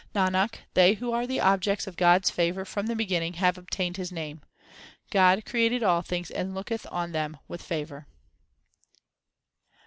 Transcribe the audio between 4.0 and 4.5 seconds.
name.